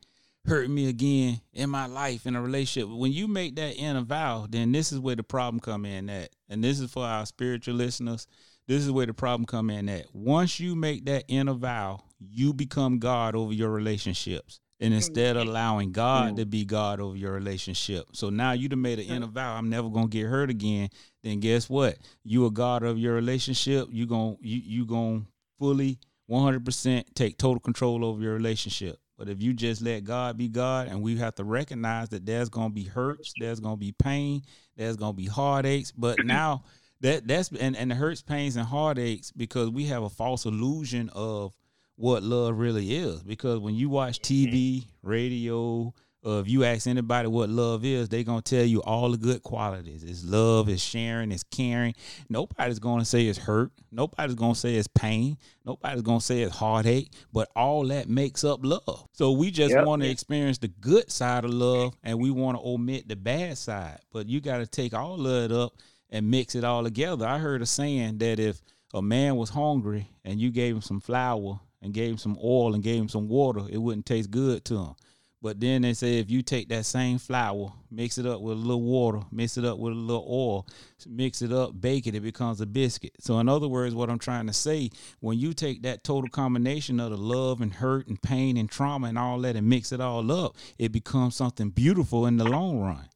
hurt 0.46 0.70
me 0.70 0.88
again 0.88 1.40
in 1.52 1.70
my 1.70 1.86
life 1.86 2.26
in 2.26 2.34
a 2.34 2.42
relationship. 2.42 2.88
When 2.88 3.12
you 3.12 3.28
make 3.28 3.56
that 3.56 3.76
inner 3.76 4.02
vow, 4.02 4.46
then 4.48 4.72
this 4.72 4.92
is 4.92 4.98
where 4.98 5.16
the 5.16 5.22
problem 5.22 5.60
come 5.60 5.84
in 5.84 6.08
at, 6.08 6.30
and 6.48 6.64
this 6.64 6.80
is 6.80 6.90
for 6.90 7.04
our 7.04 7.26
spiritual 7.26 7.74
listeners. 7.74 8.26
This 8.66 8.84
is 8.84 8.90
where 8.90 9.06
the 9.06 9.14
problem 9.14 9.46
come 9.46 9.68
in 9.70 9.88
at. 9.88 10.14
Once 10.14 10.60
you 10.60 10.76
make 10.76 11.04
that 11.06 11.24
inner 11.28 11.54
vow, 11.54 12.04
you 12.20 12.52
become 12.52 12.98
God 12.98 13.34
over 13.34 13.52
your 13.52 13.70
relationships. 13.70 14.60
And 14.78 14.92
mm-hmm. 14.92 14.96
instead 14.96 15.36
of 15.36 15.46
allowing 15.46 15.92
God 15.92 16.28
mm-hmm. 16.28 16.36
to 16.36 16.46
be 16.46 16.64
God 16.64 17.00
over 17.00 17.16
your 17.16 17.32
relationship. 17.32 18.06
So 18.12 18.30
now 18.30 18.52
you 18.52 18.68
done 18.68 18.80
made 18.80 18.98
an 18.98 19.06
inner 19.06 19.26
vow, 19.26 19.56
I'm 19.56 19.68
never 19.68 19.90
gonna 19.90 20.08
get 20.08 20.26
hurt 20.26 20.48
again. 20.48 20.88
Then 21.22 21.40
guess 21.40 21.68
what? 21.68 21.98
You 22.24 22.46
a 22.46 22.50
God 22.50 22.82
of 22.82 22.96
your 22.96 23.14
relationship. 23.14 23.88
You 23.90 24.06
gon' 24.06 24.38
you 24.40 24.60
you 24.64 24.86
gonna 24.86 25.22
fully 25.58 25.98
100% 26.30 27.04
take 27.14 27.36
total 27.38 27.60
control 27.60 28.04
over 28.04 28.22
your 28.22 28.34
relationship. 28.34 28.98
But 29.18 29.28
if 29.28 29.42
you 29.42 29.52
just 29.52 29.82
let 29.82 30.04
God 30.04 30.38
be 30.38 30.48
God, 30.48 30.88
and 30.88 31.02
we 31.02 31.16
have 31.18 31.34
to 31.34 31.44
recognize 31.44 32.08
that 32.08 32.24
there's 32.24 32.48
gonna 32.48 32.70
be 32.70 32.84
hurts, 32.84 33.34
there's 33.38 33.60
gonna 33.60 33.76
be 33.76 33.92
pain, 33.92 34.42
there's 34.76 34.96
gonna 34.96 35.12
be 35.12 35.26
heartaches. 35.26 35.92
But 35.92 36.18
now 36.24 36.62
that 37.00 37.28
that's 37.28 37.50
and 37.52 37.76
and 37.76 37.90
the 37.90 37.94
hurts, 37.94 38.22
pains, 38.22 38.56
and 38.56 38.66
heartaches 38.66 39.30
because 39.36 39.68
we 39.68 39.84
have 39.86 40.04
a 40.04 40.08
false 40.08 40.46
illusion 40.46 41.10
of 41.10 41.54
what 41.96 42.22
love 42.22 42.58
really 42.58 42.96
is. 42.96 43.22
Because 43.22 43.58
when 43.58 43.74
you 43.74 43.90
watch 43.90 44.20
TV, 44.20 44.86
radio, 45.02 45.92
uh, 46.26 46.40
if 46.40 46.48
you 46.48 46.64
ask 46.64 46.86
anybody 46.86 47.28
what 47.28 47.48
love 47.48 47.84
is, 47.84 48.08
they 48.08 48.24
gonna 48.24 48.42
tell 48.42 48.64
you 48.64 48.82
all 48.82 49.10
the 49.10 49.16
good 49.16 49.42
qualities. 49.42 50.04
It's 50.04 50.24
love, 50.24 50.68
it's 50.68 50.82
sharing, 50.82 51.32
it's 51.32 51.42
caring. 51.44 51.94
Nobody's 52.28 52.78
gonna 52.78 53.04
say 53.04 53.26
it's 53.26 53.38
hurt. 53.38 53.72
Nobody's 53.90 54.34
gonna 54.34 54.54
say 54.54 54.74
it's 54.76 54.88
pain. 54.88 55.38
Nobody's 55.64 56.02
gonna 56.02 56.20
say 56.20 56.42
it's 56.42 56.54
heartache. 56.56 57.10
But 57.32 57.48
all 57.56 57.86
that 57.88 58.08
makes 58.08 58.44
up 58.44 58.60
love. 58.62 59.06
So 59.12 59.32
we 59.32 59.50
just 59.50 59.74
Yep. 59.74 59.86
want 59.86 60.02
to 60.02 60.08
experience 60.10 60.58
the 60.58 60.68
good 60.68 61.10
side 61.10 61.44
of 61.44 61.54
love, 61.54 61.94
and 62.02 62.18
we 62.18 62.30
want 62.30 62.58
to 62.58 62.66
omit 62.66 63.08
the 63.08 63.16
bad 63.16 63.56
side. 63.56 64.00
But 64.12 64.28
you 64.28 64.40
got 64.40 64.58
to 64.58 64.66
take 64.66 64.92
all 64.92 65.26
of 65.26 65.44
it 65.44 65.52
up 65.52 65.72
and 66.10 66.30
mix 66.30 66.54
it 66.54 66.64
all 66.64 66.82
together. 66.82 67.26
I 67.26 67.38
heard 67.38 67.62
a 67.62 67.66
saying 67.66 68.18
that 68.18 68.38
if 68.38 68.60
a 68.92 69.00
man 69.00 69.36
was 69.36 69.50
hungry 69.50 70.10
and 70.24 70.40
you 70.40 70.50
gave 70.50 70.74
him 70.74 70.82
some 70.82 71.00
flour 71.00 71.60
and 71.80 71.94
gave 71.94 72.10
him 72.10 72.18
some 72.18 72.36
oil 72.42 72.74
and 72.74 72.82
gave 72.82 73.00
him 73.00 73.08
some 73.08 73.28
water, 73.28 73.62
it 73.70 73.78
wouldn't 73.78 74.04
taste 74.04 74.30
good 74.30 74.64
to 74.66 74.76
him. 74.76 74.94
But 75.42 75.58
then 75.58 75.82
they 75.82 75.94
say 75.94 76.18
if 76.18 76.30
you 76.30 76.42
take 76.42 76.68
that 76.68 76.84
same 76.84 77.18
flour, 77.18 77.72
mix 77.90 78.18
it 78.18 78.26
up 78.26 78.42
with 78.42 78.58
a 78.58 78.60
little 78.60 78.82
water, 78.82 79.22
mix 79.32 79.56
it 79.56 79.64
up 79.64 79.78
with 79.78 79.94
a 79.94 79.96
little 79.96 80.26
oil, 80.28 80.66
mix 81.06 81.40
it 81.40 81.50
up, 81.50 81.80
bake 81.80 82.06
it, 82.06 82.14
it 82.14 82.20
becomes 82.20 82.60
a 82.60 82.66
biscuit. 82.66 83.12
So 83.20 83.38
in 83.38 83.48
other 83.48 83.66
words, 83.66 83.94
what 83.94 84.10
I'm 84.10 84.18
trying 84.18 84.46
to 84.48 84.52
say, 84.52 84.90
when 85.20 85.38
you 85.38 85.54
take 85.54 85.82
that 85.82 86.04
total 86.04 86.28
combination 86.28 87.00
of 87.00 87.10
the 87.10 87.16
love 87.16 87.62
and 87.62 87.72
hurt 87.72 88.06
and 88.08 88.20
pain 88.20 88.58
and 88.58 88.70
trauma 88.70 89.08
and 89.08 89.18
all 89.18 89.38
that 89.40 89.56
and 89.56 89.66
mix 89.66 89.92
it 89.92 90.00
all 90.00 90.30
up, 90.30 90.56
it 90.78 90.92
becomes 90.92 91.36
something 91.36 91.70
beautiful 91.70 92.26
in 92.26 92.36
the 92.36 92.44
long 92.44 92.78
run. 92.80 93.08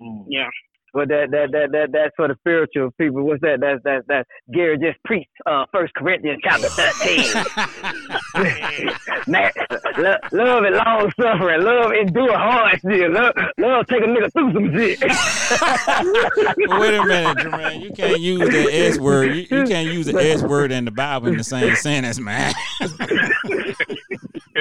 hmm 0.00 0.22
Yeah. 0.28 0.48
But 0.92 1.08
that 1.08 1.30
that 1.30 1.52
that 1.52 1.72
that 1.72 1.92
that's 1.92 2.12
for 2.16 2.28
the 2.28 2.34
spiritual 2.40 2.90
people. 2.98 3.22
What's 3.24 3.40
that? 3.40 3.60
That's 3.60 3.80
that's 3.82 4.04
that's 4.08 4.28
Gary 4.52 4.76
just 4.78 5.02
preached 5.04 5.30
uh 5.46 5.64
First 5.72 5.94
Corinthians 5.94 6.40
chapter 6.44 6.68
thirteen. 6.68 7.24
Man, 9.26 9.50
love, 9.98 10.18
love 10.32 10.64
and 10.64 10.76
long 10.76 11.12
suffering. 11.20 11.62
Love 11.62 11.92
endure 11.92 12.36
hardship. 12.36 13.10
Love, 13.10 13.34
love 13.58 13.86
take 13.86 14.02
a 14.02 14.06
nigga 14.06 14.32
through 14.32 14.52
some 14.52 14.72
shit. 14.72 15.00
Wait 16.68 16.94
a 16.94 17.04
minute, 17.04 17.36
Jermaine. 17.38 17.82
You 17.82 17.92
can't 17.92 18.20
use 18.20 18.40
the 18.40 18.68
S 18.72 18.98
word. 18.98 19.34
You, 19.34 19.42
you 19.42 19.64
can't 19.64 19.92
use 19.92 20.06
the 20.06 20.18
S 20.18 20.42
word 20.42 20.72
and 20.72 20.86
the 20.86 20.90
Bible 20.90 21.28
in 21.28 21.36
the 21.36 21.44
same 21.44 21.74
sentence, 21.76 22.18
man. 22.18 22.52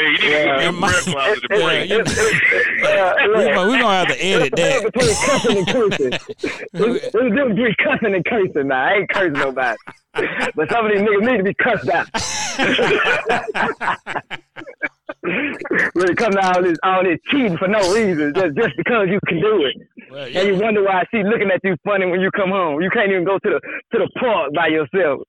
Hey, 0.02 0.08
you 0.08 0.12
need 0.12 0.20
to 0.20 0.30
Yeah. 0.30 0.44
put 0.56 0.62
your 0.62 0.70
It 0.70 0.74
might- 0.74 0.94
closet 0.94 1.42
to 1.42 1.48
Yeah, 1.52 1.58
break. 1.66 1.90
you- 1.90 2.04
Yeah, 2.82 3.14
we, 3.16 3.22
look. 3.28 3.36
we're 3.56 3.80
gonna 3.80 3.94
have 3.94 4.08
to 4.08 4.18
edit 4.26 4.40
There's 4.42 4.48
a 4.48 4.52
that. 4.52 4.58
difference 4.92 4.92
between 4.92 5.16
cussing 5.30 5.58
and 5.58 5.68
cursing. 5.68 6.12
There's 6.74 6.98
there's 7.12 7.26
a 7.26 7.30
difference 7.30 7.56
between 7.56 7.76
cussing 7.84 8.14
and 8.16 8.24
cursing 8.26 8.68
now. 8.68 8.84
I 8.86 8.88
ain't 8.94 9.10
cursing 9.10 9.34
nobody. 9.34 9.78
But 10.56 10.70
some 10.72 10.86
of 10.86 10.92
these 10.92 11.02
niggas 11.02 11.24
need 11.32 11.38
to 11.38 11.44
be 11.44 11.54
cussed 11.54 11.90
out. 11.90 12.08
when 15.22 16.10
it 16.10 16.18
comes 16.18 16.36
to 16.36 16.42
all 16.46 16.62
this 16.64 16.78
all 16.84 17.04
this 17.04 17.20
cheating 17.30 17.58
for 17.58 17.68
no 17.68 17.80
reason, 17.94 18.34
just 18.36 18.56
just 18.58 18.76
because 18.78 19.08
you 19.10 19.20
can 19.28 19.40
do 19.40 19.66
it. 19.66 19.76
Well, 20.12 20.26
And 20.26 20.48
you 20.48 20.56
wonder 20.56 20.84
why 20.84 21.04
she's 21.12 21.26
looking 21.26 21.50
at 21.52 21.62
you 21.64 21.76
funny 21.86 22.06
when 22.08 22.22
you 22.22 22.32
come 22.32 22.50
home. 22.50 22.82
You 22.82 22.90
can't 22.90 23.12
even 23.12 23.24
go 23.24 23.38
to 23.40 23.50
the 23.50 23.60
to 23.94 24.00
the 24.00 24.10
park 24.20 24.52
by 24.54 24.68
yourself. 24.68 25.22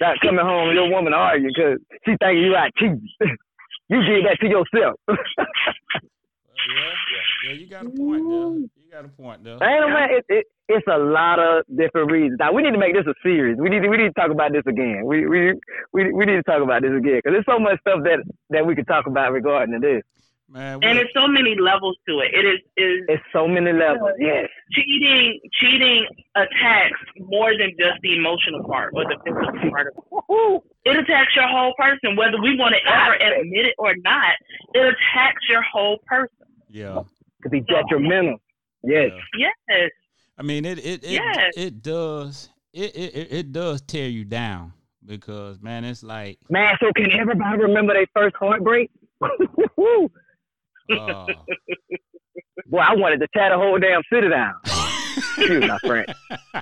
Not 0.00 0.20
coming 0.20 0.44
home 0.44 0.68
and 0.68 0.76
your 0.78 0.90
woman 0.90 1.14
arguing 1.14 1.52
because 1.54 1.78
she 2.04 2.16
thinking 2.20 2.42
you 2.44 2.56
out 2.56 2.70
cheating. 2.76 3.06
you 3.88 4.02
did 4.02 4.24
that 4.26 4.38
to 4.40 4.46
yourself. 4.46 5.00
yeah, 5.08 5.16
yeah, 7.44 7.52
you 7.52 7.66
got 7.68 7.86
a 7.86 7.90
point 7.90 8.22
there. 8.28 8.50
You 8.76 8.90
got 8.90 9.04
a 9.04 9.08
point 9.08 9.44
there. 9.44 9.54
Ain't 9.54 9.90
man, 9.90 10.08
it, 10.10 10.24
it, 10.28 10.46
it's 10.68 10.86
a 10.90 10.98
lot 10.98 11.38
of 11.38 11.64
different 11.76 12.10
reasons. 12.10 12.38
Now 12.40 12.52
we 12.52 12.62
need 12.62 12.72
to 12.72 12.78
make 12.78 12.94
this 12.94 13.06
a 13.06 13.14
series. 13.22 13.56
We 13.58 13.68
need 13.68 13.82
to, 13.82 13.88
we 13.88 13.96
need 13.96 14.14
to 14.14 14.20
talk 14.20 14.30
about 14.30 14.52
this 14.52 14.66
again. 14.66 15.02
We 15.04 15.26
we 15.26 15.52
we, 15.92 16.12
we 16.12 16.26
need 16.26 16.36
to 16.36 16.42
talk 16.42 16.62
about 16.62 16.82
this 16.82 16.90
again 16.90 17.20
because 17.22 17.32
there's 17.32 17.46
so 17.46 17.58
much 17.58 17.78
stuff 17.80 18.00
that 18.02 18.24
that 18.50 18.66
we 18.66 18.74
could 18.74 18.86
talk 18.86 19.06
about 19.06 19.32
regarding 19.32 19.80
this. 19.80 20.02
Man, 20.48 20.74
And 20.74 20.84
we, 20.84 21.02
there's 21.02 21.12
so 21.12 21.26
many 21.26 21.56
levels 21.58 21.96
to 22.08 22.20
it. 22.20 22.30
It 22.32 22.46
is 22.46 22.60
is 22.76 23.04
It's 23.08 23.22
so 23.32 23.48
many 23.48 23.72
levels. 23.72 24.12
Yes. 24.18 24.48
cheating. 24.72 25.40
Cheating 25.60 26.06
attacks 26.36 27.00
more 27.18 27.50
than 27.58 27.70
just 27.78 28.00
the 28.02 28.16
emotional 28.16 28.62
part 28.64 28.92
or 28.94 29.04
the 29.04 29.16
physical 29.24 29.70
part 29.70 29.88
of 29.88 29.94
it. 29.96 30.62
It 30.84 30.96
attacks 30.98 31.34
your 31.34 31.48
whole 31.48 31.74
person, 31.76 32.14
whether 32.14 32.40
we 32.40 32.56
want 32.56 32.74
to 32.76 32.92
ever 32.92 33.14
admit 33.14 33.66
it 33.66 33.74
or 33.78 33.94
not. 34.04 34.34
It 34.74 34.80
attacks 34.94 35.42
your 35.48 35.62
whole 35.62 35.98
person. 36.06 36.46
yeah. 36.68 37.02
Could 37.42 37.50
be 37.52 37.60
detrimental. 37.62 38.38
Yes. 38.84 39.10
Yeah. 39.36 39.48
Yes. 39.68 39.90
I 40.38 40.42
mean, 40.42 40.64
it 40.64 40.78
it 40.78 41.02
it, 41.04 41.10
Yes. 41.10 41.52
it 41.56 41.82
does 41.82 42.48
it, 42.72 42.94
it 42.96 43.14
it- 43.16 43.32
it 43.32 43.52
does 43.52 43.80
tear 43.82 44.08
you 44.08 44.24
down 44.24 44.72
because 45.04 45.60
man, 45.60 45.84
it's 45.84 46.02
like 46.04 46.38
Man, 46.50 46.76
so 46.80 46.92
can 46.94 47.10
everybody 47.12 47.58
remember 47.62 47.94
their 47.94 48.06
first 48.14 48.36
heartbreak? 48.36 48.90
Boy, 50.88 52.78
uh, 52.78 52.82
I 52.82 52.94
wanted 52.96 53.20
to 53.20 53.28
tear 53.34 53.50
the 53.50 53.56
whole 53.56 53.78
damn 53.78 54.02
city 54.12 54.28
down. 54.28 54.54
Excuse 55.16 55.66
my 55.66 55.78
friend. 55.78 56.06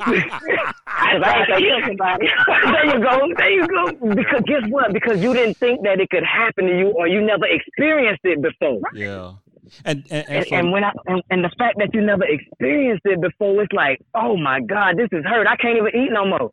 I 0.00 1.18
tried 1.18 1.44
to 1.46 1.58
kill 1.58 1.80
somebody. 1.86 2.26
there 2.46 2.86
you 2.86 3.00
go. 3.02 3.28
There 3.36 3.50
you 3.50 3.66
go. 3.68 4.14
Because 4.14 4.42
guess 4.46 4.62
what? 4.70 4.92
Because 4.92 5.22
you 5.22 5.34
didn't 5.34 5.56
think 5.58 5.82
that 5.82 6.00
it 6.00 6.10
could 6.10 6.24
happen 6.24 6.66
to 6.66 6.78
you, 6.78 6.88
or 6.96 7.08
you 7.08 7.20
never 7.20 7.46
experienced 7.46 8.22
it 8.24 8.40
before. 8.42 8.80
yeah. 8.94 9.32
And 9.84 10.04
and, 10.10 10.28
and, 10.28 10.46
And, 10.46 10.52
and 10.52 10.72
when 10.72 10.84
I 10.84 10.92
and, 11.06 11.22
and 11.30 11.42
the 11.44 11.50
fact 11.58 11.78
that 11.78 11.94
you 11.94 12.02
never 12.02 12.24
experienced 12.24 13.02
it 13.06 13.20
before, 13.20 13.62
it's 13.62 13.72
like, 13.72 13.98
oh 14.14 14.36
my 14.36 14.60
God, 14.60 14.96
this 14.98 15.08
is 15.10 15.24
hurt. 15.24 15.46
I 15.46 15.56
can't 15.56 15.78
even 15.78 15.88
eat 15.94 16.12
no 16.12 16.26
more. 16.26 16.40